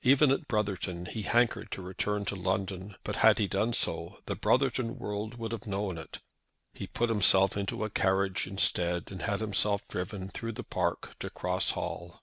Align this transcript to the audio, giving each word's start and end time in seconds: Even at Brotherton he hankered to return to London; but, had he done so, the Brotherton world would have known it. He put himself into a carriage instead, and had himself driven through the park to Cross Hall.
Even 0.00 0.30
at 0.30 0.48
Brotherton 0.48 1.04
he 1.04 1.20
hankered 1.24 1.70
to 1.72 1.82
return 1.82 2.24
to 2.24 2.34
London; 2.34 2.96
but, 3.04 3.16
had 3.16 3.38
he 3.38 3.46
done 3.46 3.74
so, 3.74 4.16
the 4.24 4.34
Brotherton 4.34 4.96
world 4.98 5.34
would 5.34 5.52
have 5.52 5.66
known 5.66 5.98
it. 5.98 6.20
He 6.72 6.86
put 6.86 7.10
himself 7.10 7.54
into 7.54 7.84
a 7.84 7.90
carriage 7.90 8.46
instead, 8.46 9.10
and 9.12 9.20
had 9.20 9.40
himself 9.40 9.86
driven 9.86 10.28
through 10.28 10.52
the 10.52 10.64
park 10.64 11.14
to 11.18 11.28
Cross 11.28 11.72
Hall. 11.72 12.22